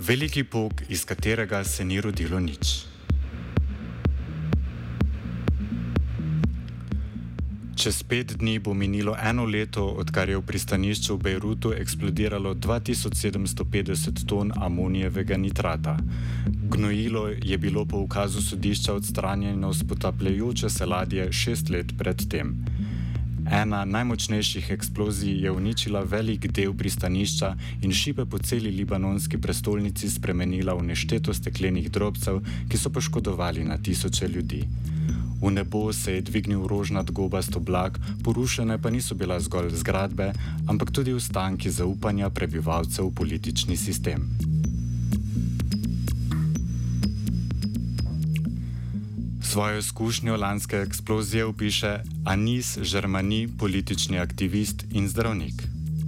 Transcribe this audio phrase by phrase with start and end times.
[0.00, 2.86] Veliki pok, iz katerega se ni rodilo nič.
[7.76, 14.24] Čez pet dni bo minilo eno leto, odkar je v pristanišču v Bejrutu eksplodiralo 2750
[14.24, 15.96] ton amonijevega nitrata.
[16.48, 22.64] Gnojilo je bilo po ukazu sodišča odstranjeno z potapljajoče se ladje šest let predtem.
[23.50, 27.48] Ena najmočnejših eksplozij je uničila velik del pristanišča
[27.82, 32.38] in šipe po celi libanonski prestolnici spremenila v nešteto steklenih drobcev,
[32.70, 34.62] ki so poškodovali na tisoče ljudi.
[35.42, 40.32] V nebo se je dvignil rožnat gobast oblak, porušene pa niso bile zgolj zgradbe,
[40.68, 44.49] ampak tudi ostanki zaupanja prebivalcev v politični sistem.
[49.60, 55.52] Svojo izkušnjo lanske eksplozije opiše Anis Žermani, politični aktivist in zdravnik.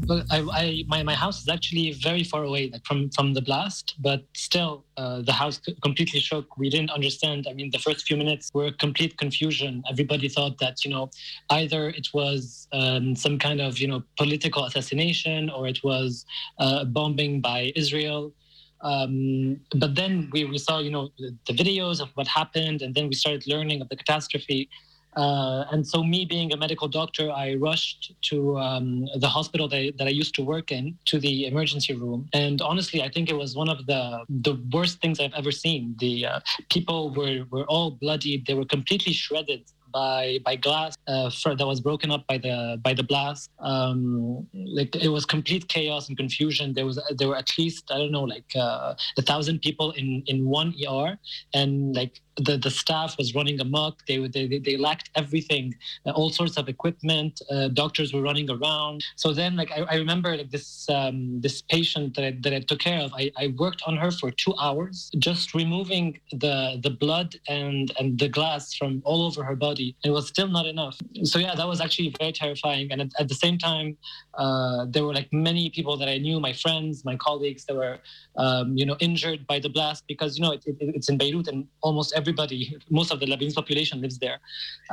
[0.08, 3.42] Well, I, I, my, my house is actually very far away like from, from the
[3.42, 6.56] blast, but still, uh, the house completely shook.
[6.58, 7.46] We didn't understand.
[7.50, 9.82] I mean, the first few minutes were complete confusion.
[9.90, 11.10] Everybody thought that, you know,
[11.50, 16.24] either it was um, some kind of, you know, political assassination or it was
[16.58, 18.32] uh, bombing by Israel.
[18.82, 22.94] Um, but then we, we saw, you know, the, the videos of what happened, and
[22.94, 24.68] then we started learning of the catastrophe.
[25.16, 29.76] Uh, and so, me being a medical doctor, I rushed to um, the hospital that
[29.76, 32.28] I, that I used to work in, to the emergency room.
[32.32, 35.96] And honestly, I think it was one of the the worst things I've ever seen.
[35.98, 41.30] The uh, people were were all bloodied; they were completely shredded by by glass uh,
[41.30, 43.50] for, that was broken up by the by the blast.
[43.58, 46.72] Um, like it was complete chaos and confusion.
[46.74, 50.22] There was there were at least I don't know like uh, a thousand people in
[50.26, 51.18] in one ER,
[51.54, 54.04] and like the, the staff was running amok.
[54.06, 55.74] They they they lacked everything,
[56.06, 57.40] uh, all sorts of equipment.
[57.50, 59.04] Uh, doctors were running around.
[59.16, 62.60] So then, like I, I remember, like this um, this patient that I, that I
[62.60, 63.12] took care of.
[63.14, 68.18] I, I worked on her for two hours, just removing the the blood and and
[68.18, 69.96] the glass from all over her body.
[70.04, 70.98] It was still not enough.
[71.24, 72.92] So yeah, that was actually very terrifying.
[72.92, 73.96] And at, at the same time,
[74.34, 77.98] uh, there were like many people that I knew, my friends, my colleagues, that were
[78.36, 81.48] um, you know injured by the blast because you know it, it, it's in Beirut
[81.48, 82.60] and almost everybody,
[82.98, 84.38] most of the Lebanese population lives there,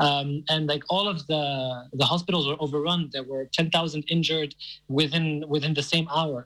[0.06, 1.44] um, and like all of the
[2.02, 3.02] the hospitals were overrun.
[3.16, 4.52] There were ten thousand injured
[5.00, 6.40] within within the same hour.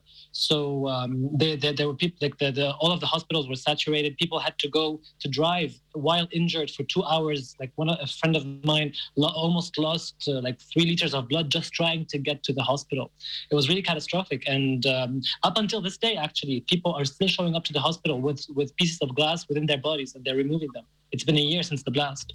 [0.48, 1.12] So um,
[1.42, 4.10] there, there, there were people like the, the all of the hospitals were saturated.
[4.24, 4.86] People had to go
[5.24, 5.72] to drive
[6.08, 7.42] while injured for two hours.
[7.62, 8.90] Like one a friend of mine
[9.22, 12.66] lo- almost lost uh, like three liters of blood just trying to get to the
[12.72, 13.06] hospital.
[13.52, 14.42] It was really catastrophic.
[14.56, 15.12] And um,
[15.48, 18.70] up until this day, actually, people are still showing up to the hospital with with
[18.82, 20.86] pieces of glass within their bodies and they're removing them.
[21.12, 22.34] It's been a year since the blast.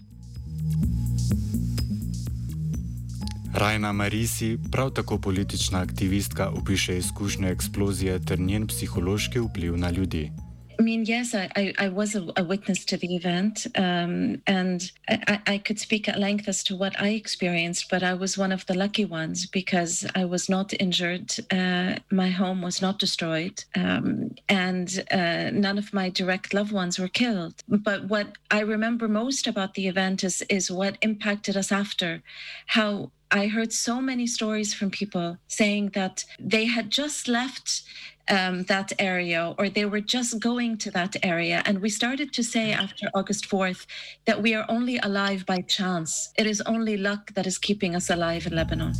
[3.54, 10.30] Rajna Marisi, prav tako politična aktivistka, opiše izkušnje eksplozije ter njen psihološki vpliv na ljudi.
[10.78, 14.90] I mean, yes, I, I, I was a, a witness to the event, um, and
[15.08, 18.52] I, I could speak at length as to what I experienced, but I was one
[18.52, 21.34] of the lucky ones because I was not injured.
[21.50, 26.96] Uh, my home was not destroyed, um, and uh, none of my direct loved ones
[26.96, 27.54] were killed.
[27.68, 32.22] But what I remember most about the event is, is what impacted us after,
[32.66, 37.82] how I heard so many stories from people saying that they had just left
[38.30, 41.62] um, that area or they were just going to that area.
[41.66, 43.86] And we started to say after August 4th
[44.26, 46.30] that we are only alive by chance.
[46.38, 48.92] It is only luck that is keeping us alive in Lebanon.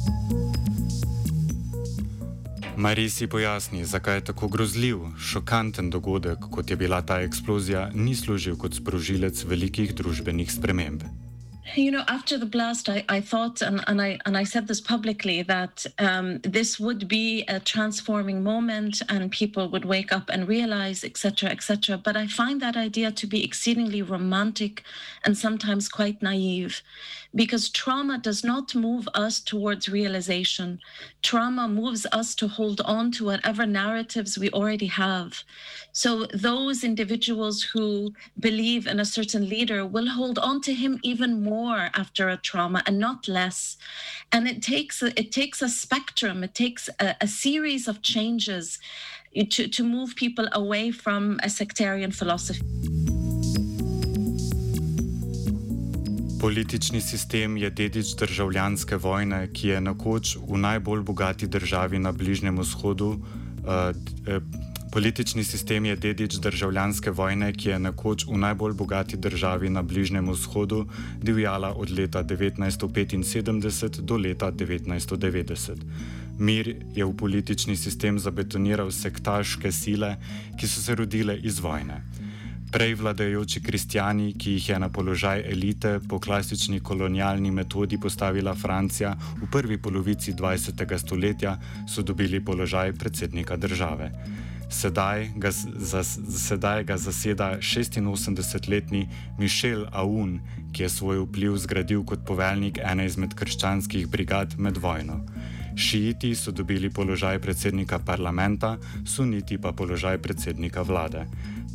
[2.79, 8.55] Marisi pojasni, zakaj je tako grozljiv, šokanten dogodek, kot je bila ta eksplozija, ni služil
[8.57, 11.03] kot sprožilec velikih družbenih sprememb.
[11.75, 14.81] You know, after the blast, I, I thought, and, and I and I said this
[14.81, 20.49] publicly, that um, this would be a transforming moment, and people would wake up and
[20.49, 21.99] realize, etc., etc.
[21.99, 24.83] But I find that idea to be exceedingly romantic,
[25.25, 26.83] and sometimes quite naive,
[27.35, 30.81] because trauma does not move us towards realization.
[31.23, 35.43] Trauma moves us to hold on to whatever narratives we already have.
[35.93, 41.43] So those individuals who believe in a certain leader will hold on to him even
[41.43, 43.77] more after a trauma and not less.
[44.33, 46.43] And it takes a, it takes a spectrum.
[46.43, 48.79] It takes a, a series of changes
[49.35, 53.18] to, to move people away from a sectarian philosophy.
[56.49, 62.57] Politični sistem je dedič državljanske vojne, ki je nekoč v najbolj bogati državi na Bližnjem
[62.57, 64.41] vzhodu, uh,
[64.93, 70.31] Politični sistem je dedič državljanske vojne, ki je nekoč v najbolj bogati državi na Bližnjem
[70.31, 70.87] vzhodu
[71.23, 75.85] divjala od leta 1975 do leta 1990.
[76.39, 80.17] Mir je v politični sistem zabetoniral sektaške sile,
[80.57, 82.01] ki so se rodile iz vojne.
[82.69, 89.15] Prej vladajoči kristijani, ki jih je na položaj elite po klasični kolonialni metodi postavila Francija
[89.41, 90.99] v prvi polovici 20.
[90.99, 91.57] stoletja,
[91.89, 94.11] so dobili položaj predsednika države.
[94.71, 100.41] Sedaj ga, za, sedaj ga zaseda 86-letni Mišel Aoun,
[100.73, 105.23] ki je svoj vpliv zgradil kot poveljnik ene izmed krščanskih brigad med vojno.
[105.77, 108.77] Šiiti so dobili položaj predsednika parlamenta,
[109.07, 111.25] suniti pa položaj predsednika vlade.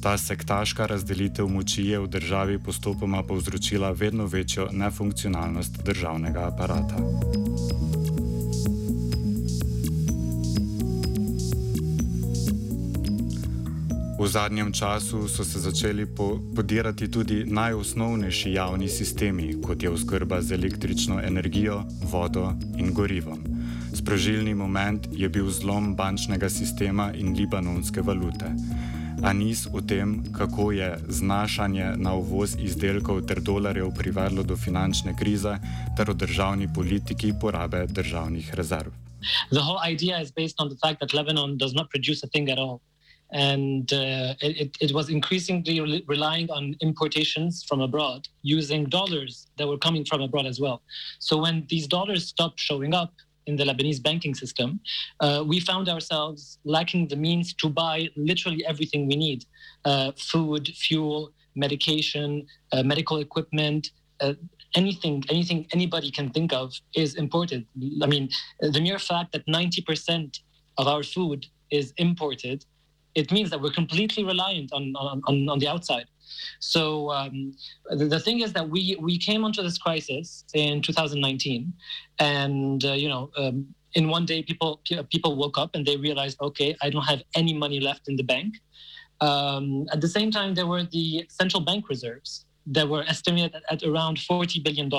[0.04, 6.96] Ta sektaška razdelitev moči je v državi postopoma povzročila vedno večjo nefunkcionalnost državnega aparata.
[14.20, 20.42] V zadnjem času so se začeli po podirati tudi najosnovnejši javni sistemi, kot je oskrba
[20.42, 23.40] z električno energijo, vodo in gorivom.
[23.94, 28.52] Sprožilni moment je bil zlom bančnega sistema in libanonske valute.
[29.24, 35.58] Anis o tem, kako je znašanje na uvoz izdelkov ter dolarjev privedlo do finančne krize
[35.98, 38.92] ter o državni politiki porabe državnih rezerv.
[39.50, 42.50] The whole idea is based on the fact that Lebanon does not produce a thing
[42.50, 42.80] at all.
[43.34, 49.68] and uh, it, it, was increasingly re- relying on importations from abroad using dollars that
[49.68, 50.84] were coming from abroad as well.
[51.20, 53.12] So when these dollars stopped showing up
[53.48, 54.80] in the Lebanese banking system,
[55.20, 59.46] uh, we found ourselves lacking the means to buy literally everything we need
[59.86, 63.92] uh, food, fuel, medication, uh, medical equipment.
[64.20, 64.34] Uh,
[64.76, 67.66] anything, anything anybody can think of is imported.
[68.02, 68.30] I mean,
[68.60, 70.40] the mere fact that 90%
[70.78, 72.66] of our food is imported
[73.16, 76.06] it means that we're completely reliant on on, on the outside.
[76.60, 77.56] So um,
[77.90, 81.74] the, the, thing is that we we came onto this crisis in 2019,
[82.20, 83.30] and uh, you know.
[83.38, 84.82] Um, in one day, people
[85.12, 88.24] people woke up and they realized, okay, I don't have any money left in the
[88.24, 88.56] bank.
[89.22, 93.84] Um, at the same time, there were the central bank reserves, that were estimated at
[93.84, 94.92] around $40 billion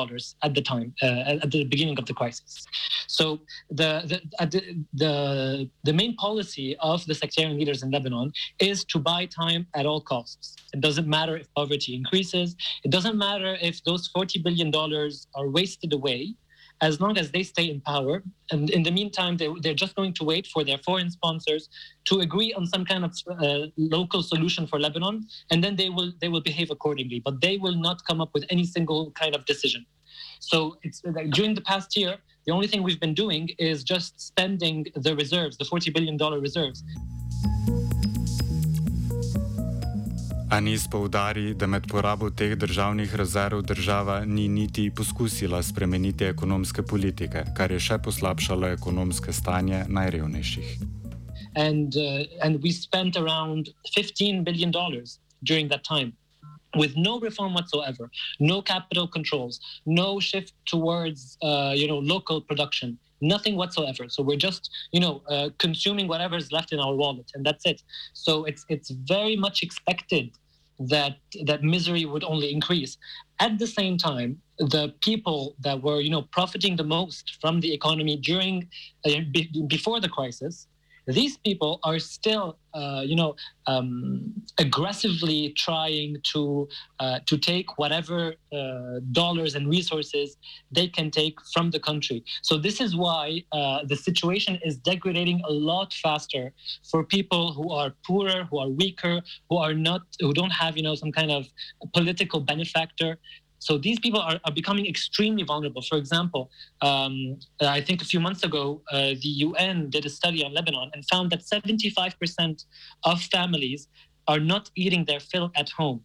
[0.43, 2.67] at the time, uh, at the beginning of the crisis.
[3.07, 3.41] So
[3.71, 8.99] the, the, the, the, the, main policy of the sectarian leaders in Lebanon is to
[8.99, 10.57] buy time at all costs.
[10.73, 12.57] It doesn't matter if poverty increases.
[12.85, 14.75] It doesn't matter if those $40 billion
[15.35, 16.35] are wasted away
[16.85, 18.23] as long as they stay in power.
[18.51, 21.69] And in the meantime, they, they're just going to wait for their foreign sponsors
[22.09, 25.17] to agree on some kind of uh, local solution for Lebanon,
[25.51, 27.21] and then they will they will behave accordingly.
[27.27, 29.83] But they will not come up with any single kind of decision.
[30.41, 32.13] So it's like during the past year,
[32.47, 36.39] the only thing we've been doing is just spending the reserves, the forty billion dollar
[36.49, 36.85] reserves.
[40.55, 47.43] Anis poudari, da med porabo teh državnih rezerv država ni niti poskusila spremeniti ekonomske politike,
[47.57, 50.69] kar je še poslabšalo ekonomske stanje najrevnejših.
[51.57, 54.71] And, uh, and we spent around $15 billion
[55.43, 56.13] during that time
[56.77, 58.09] with no reform whatsoever,
[58.39, 64.09] no capital controls, no shift towards uh, you know, local production, nothing whatsoever.
[64.09, 67.67] So we're just, you know, uh, consuming whatever is left in our wallet, and that's
[67.67, 67.83] it.
[68.13, 70.31] So it's it's very much expected
[70.79, 72.97] that that misery would only increase.
[73.41, 77.73] At the same time, the people that were you know profiting the most from the
[77.73, 78.69] economy during
[79.07, 80.67] uh, be, before the crisis
[81.07, 86.69] these people are still, uh, you know, um, aggressively trying to
[87.01, 90.37] uh, to take whatever uh, dollars and resources
[90.71, 92.25] they can take from the country.
[92.43, 96.53] So this is why uh, the situation is degrading a lot faster
[96.91, 100.83] for people who are poorer, who are weaker, who are not, who don't have, you
[100.83, 101.47] know, some kind of
[101.93, 103.19] political benefactor
[103.65, 105.81] So these people are, are becoming extremely vulnerable.
[105.81, 106.51] For example,
[106.83, 110.91] um, I think a few months ago, uh, the UN did a study on Lebanon
[110.93, 112.67] and found that 75%
[113.05, 113.89] of families
[114.29, 116.03] are not eating their fill at home.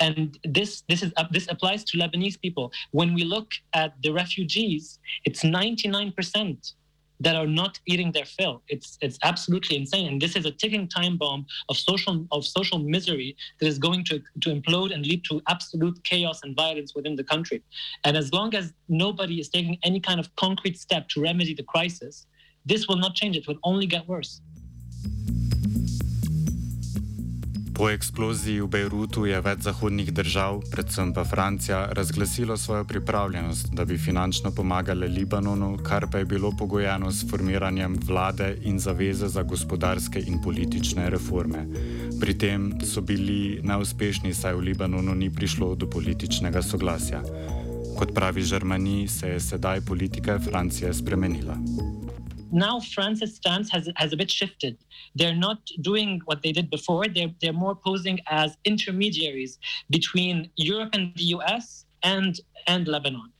[0.00, 2.72] And this this is uh, this applies to Lebanese people.
[2.90, 3.50] When we look
[3.82, 6.72] at the refugees, it's 99%
[7.20, 8.62] that are not eating their fill.
[8.68, 12.78] It's it's absolutely insane, and this is a ticking time bomb of social of social
[12.78, 17.16] misery that is going to to implode and lead to absolute chaos and violence within
[17.16, 17.62] the country.
[18.04, 21.62] And as long as nobody is taking any kind of concrete step to remedy the
[21.62, 22.26] crisis,
[22.64, 23.36] this will not change.
[23.36, 24.40] It will only get worse.
[27.76, 33.84] Po eksploziji v Bejrutu je več zahodnih držav, predvsem pa Francija, razglasilo svojo pripravljenost, da
[33.84, 39.42] bi finančno pomagale Libanonu, kar pa je bilo pogojeno s formiranjem vlade in zaveze za
[39.42, 41.66] gospodarske in politične reforme.
[42.20, 47.20] Pri tem so bili neuspešni, saj v Libanonu ni prišlo do političnega soglasja.
[47.98, 51.60] Kot pravi Žrmani, se je sedaj politika Francije spremenila.
[52.52, 54.78] Now France's stance has has a bit shifted.
[55.14, 57.06] They're not doing what they did before.
[57.08, 59.58] They're they're more posing as intermediaries
[59.90, 63.32] between Europe and the US and and Lebanon.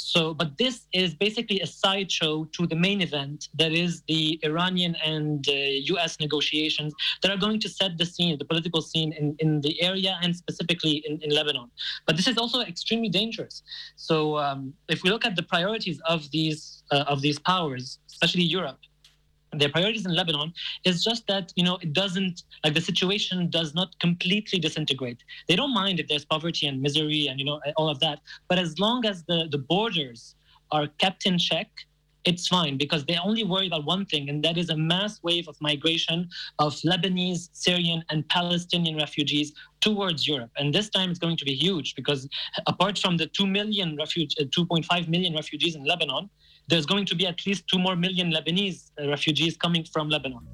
[0.00, 4.96] So, but this is basically a sideshow to the main event that is the Iranian
[5.04, 5.52] and uh,
[5.94, 9.80] US negotiations that are going to set the scene, the political scene in, in the
[9.82, 11.70] area and specifically in, in Lebanon.
[12.06, 13.62] But this is also extremely dangerous.
[13.96, 18.42] So, um, if we look at the priorities of these uh, of these powers, especially
[18.42, 18.78] Europe,
[19.52, 20.52] their priorities in Lebanon
[20.84, 25.22] is just that you know it doesn't like the situation does not completely disintegrate.
[25.48, 28.58] They don't mind if there's poverty and misery and you know all of that, but
[28.58, 30.36] as long as the the borders
[30.72, 31.68] are kept in check,
[32.24, 35.48] it's fine because they only worry about one thing, and that is a mass wave
[35.48, 36.28] of migration
[36.58, 40.50] of Lebanese, Syrian, and Palestinian refugees towards Europe.
[40.56, 42.28] And this time it's going to be huge because
[42.66, 46.28] apart from the 2 million refuge, uh, 2.5 million refugees in Lebanon,
[46.70, 50.46] there's going to be at least 2 more million Lebanese uh, refugees coming from Lebanon.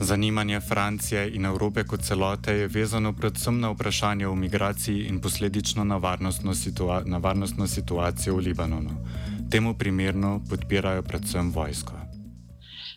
[0.00, 5.84] Zanimanje Francije in Evrope kot celote je vezano predvsem na vprašanje o migraciji in posledično
[5.84, 8.90] na varnostno, situa na varnostno situacijo v Libanonu.
[9.50, 11.92] Temu primerno podpirajo predvsem vojsko.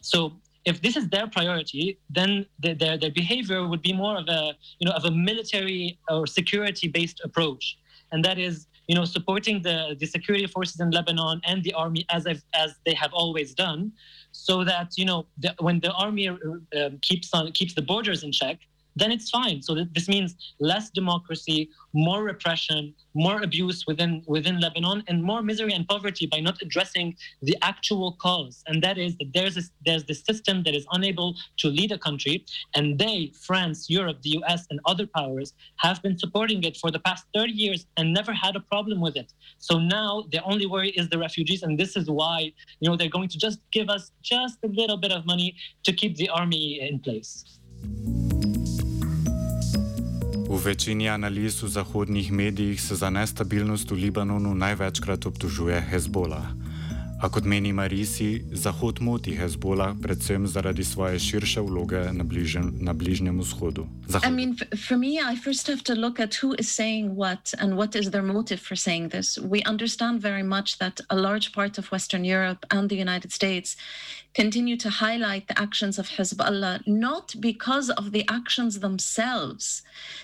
[0.02, 0.32] So,
[0.66, 4.54] if this is their priority, then the, their, their behavior would be more of a,
[4.80, 7.78] you know, of a military or security-based approach.
[8.12, 12.06] And that is, you know, supporting the, the security forces in Lebanon and the army
[12.10, 13.92] as, as they have always done,
[14.32, 18.32] so that you know the, when the army uh, keeps on keeps the borders in
[18.32, 18.60] check,
[18.96, 19.62] then it's fine.
[19.62, 25.42] So th- this means less democracy, more repression, more abuse within within Lebanon, and more
[25.42, 28.64] misery and poverty by not addressing the actual cause.
[28.68, 31.98] And that is that there's this, there's this system that is unable to lead a
[31.98, 32.46] country,
[32.76, 37.00] and they, France, Europe, the U.S., and other powers have been supporting it for the
[37.00, 39.34] past 30 years and never had a problem with it.
[39.58, 43.10] So now the only worry is the refugees, and this is why you know they're
[43.10, 46.80] going to just give us just a little bit of money to keep the army
[46.82, 47.60] in place.
[50.52, 56.44] V večini analiz v zahodnih medijih se za nestabilnost v Libanonu največkrat obtožuje Hezbola.
[57.24, 62.94] A kot meni Marisi, Zahod moti Hezbola predvsem zaradi svoje širše vloge na, bližen, na
[62.94, 63.88] Bližnjem vzhodu.
[64.08, 64.28] Zahod.
[64.28, 67.80] I mean, for me, I first have to look at who is saying what and
[67.80, 69.40] what is their motive for saying this.
[69.40, 73.78] We understand very much that a large part of Western Europe and the United States
[74.34, 79.82] continue to highlight the actions of Hezbollah, not because of the actions themselves,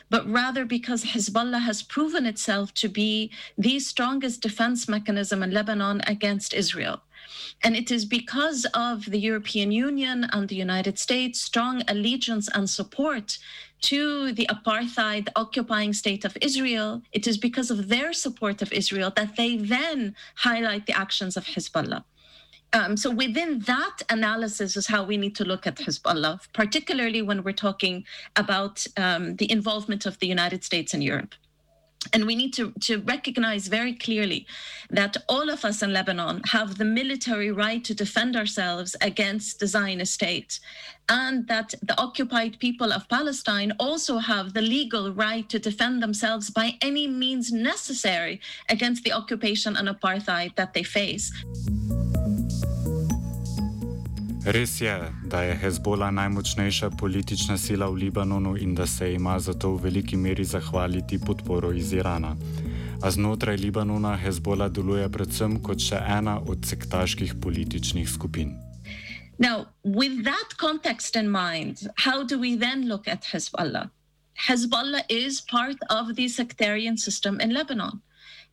[0.10, 6.02] but rather because Hezbollah has proven itself to be the strongest defense mechanism in Lebanon
[6.08, 7.02] against Israel.
[7.64, 12.70] And it is because of the European Union and the United States' strong allegiance and
[12.70, 13.38] support
[13.82, 19.12] to the apartheid occupying state of Israel, it is because of their support of Israel
[19.16, 22.04] that they then highlight the actions of Hezbollah.
[22.74, 27.44] Um, so within that analysis is how we need to look at Hezbollah, particularly when
[27.44, 28.06] we're talking
[28.36, 31.34] about um, the involvement of the United States and Europe.
[32.14, 34.46] And we need to, to recognize very clearly
[34.90, 39.68] that all of us in Lebanon have the military right to defend ourselves against the
[39.68, 40.60] Zionist state,
[41.10, 46.50] and that the occupied people of Palestine also have the legal right to defend themselves
[46.50, 51.32] by any means necessary against the occupation and apartheid that they face.
[54.48, 59.74] Res je, da je Hezbollah najmočnejša politična sila v Libanonu in da se ima zato
[59.76, 62.36] v veliki meri zahvaliti podporo iz Irana.
[63.04, 68.56] A znotraj Libanona Hezbollah deluje predvsem kot še ena od sektaških političnih skupin.
[69.38, 73.90] Now, with that context in mind, how do we then look at Hezbollah?
[74.48, 78.00] Hezbollah is part of the sectarian system in Lebanon.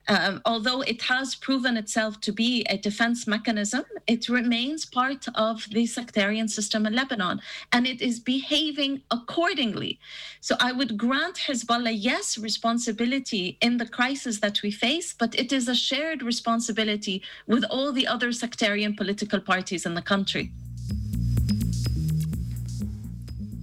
[0.07, 5.67] Um, although it has proven itself to be a defense mechanism, it remains part of
[5.71, 9.99] the sectarian system in Lebanon and it is behaving accordingly.
[10.41, 15.51] So I would grant Hezbollah, yes, responsibility in the crisis that we face, but it
[15.51, 20.51] is a shared responsibility with all the other sectarian political parties in the country.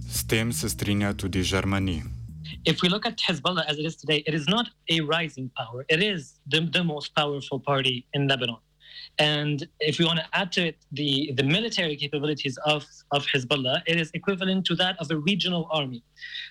[0.09, 2.22] S tem se strinja tudi Žermani.
[2.65, 5.85] If we look at Hezbollah as it is today, it is not a rising power.
[5.89, 8.57] It is the, the most powerful party in Lebanon.
[9.19, 13.81] And if we want to add to it the, the military capabilities of, of Hezbollah,
[13.85, 16.03] it is equivalent to that of a regional army.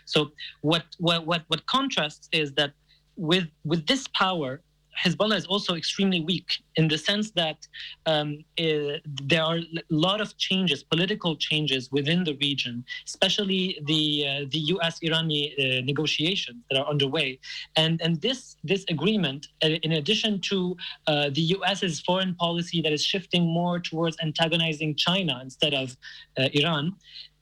[0.05, 2.73] So what what what, what contrasts is that
[3.17, 4.61] with with this power,
[5.01, 7.67] Hezbollah is also extremely weak in the sense that
[8.07, 14.27] um, uh, there are a lot of changes, political changes within the region, especially the
[14.29, 17.39] uh, the U.S.-Irani uh, negotiations that are underway,
[17.77, 22.93] and and this this agreement, uh, in addition to uh, the U.S.'s foreign policy that
[22.93, 25.97] is shifting more towards antagonizing China instead of
[26.39, 26.95] uh, Iran.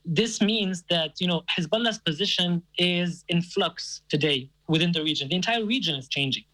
[0.04, 5.28] This means that you know Hezbollah's position is in flux today within the region.
[5.28, 6.44] The entire region is changing.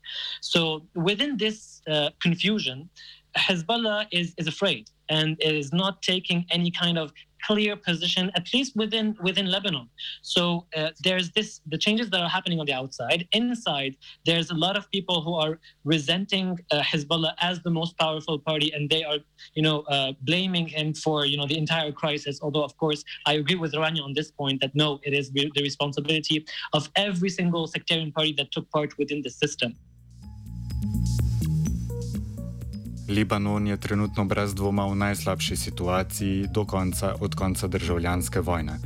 [0.41, 2.89] So within this uh, confusion,
[3.37, 7.13] Hezbollah is, is afraid and is not taking any kind of
[7.47, 9.89] clear position, at least within within Lebanon.
[10.23, 13.21] So uh, there's this the changes that are happening on the outside.
[13.33, 18.39] Inside, there's a lot of people who are resenting uh, Hezbollah as the most powerful
[18.39, 19.19] party, and they are,
[19.55, 22.41] you know, uh, blaming him for you know the entire crisis.
[22.43, 25.51] Although, of course, I agree with Rania on this point that no, it is the
[25.71, 29.71] responsibility of every single sectarian party that took part within the system.
[33.09, 38.79] Libanon je trenutno brez dvoma v najslabši situaciji do konca, od konca državljanske vojne.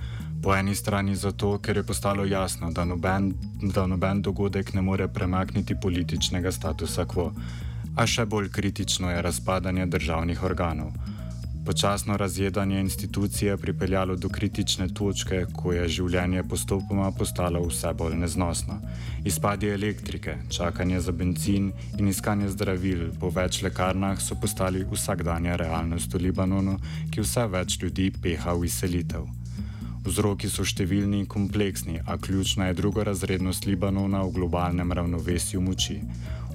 [0.42, 5.08] Po eni strani zato, ker je postalo jasno, da noben, da noben dogodek ne more
[5.08, 7.32] premakniti političnega statusa quo,
[7.96, 10.92] a še bolj kritično je razpadanje državnih organov.
[11.66, 18.16] Počasno razjedanje institucije je pripeljalo do kritične točke, ko je življenje postopoma postalo vse bolj
[18.16, 18.78] neznosno.
[19.24, 26.14] Izpadi elektrike, čakanje za benzin in iskanje zdravil po več lekarnah so postali vsakdanja realnost
[26.14, 26.78] v Libanonu,
[27.10, 29.28] ki vse več ljudi peha v izselitev.
[30.04, 36.00] Vzroki so številni in kompleksni, a ključna je drugorazrednost Libanona v globalnem ravnovesju moči.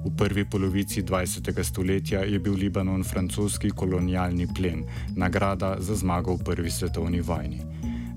[0.06, 1.64] V prvi polovici 20.
[1.64, 4.86] stoletja je bil Libanon francoski kolonialni plen,
[5.18, 7.66] nagrada za zmago v prvi svetovni vojni.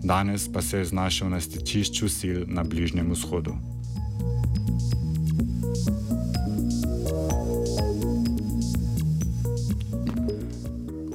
[0.04, 3.56] Danes pa se je znašel na stečišču sil na Bližnjem vzhodu.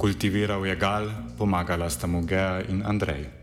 [0.01, 1.07] Kultiviral je gal,
[1.37, 3.42] pomagala sta mu Gea in Andrej.